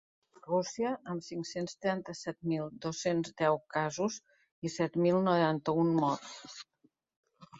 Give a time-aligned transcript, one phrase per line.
[0.43, 4.17] Rússia, amb cinc-cents trenta-set mil dos-cents deu casos
[4.69, 6.57] i set mil noranta-un morts.